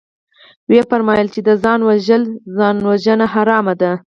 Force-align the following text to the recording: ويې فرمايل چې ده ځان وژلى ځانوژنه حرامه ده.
ويې 0.69 0.81
فرمايل 0.89 1.27
چې 1.33 1.39
ده 1.47 1.53
ځان 1.63 1.79
وژلى 1.89 2.27
ځانوژنه 2.57 3.25
حرامه 3.33 3.73
ده. 3.81 3.91